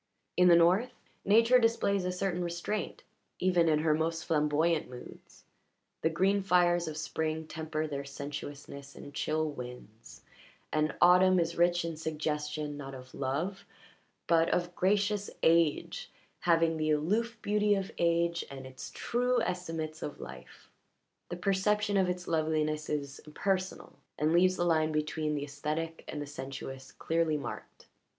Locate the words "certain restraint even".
2.11-3.69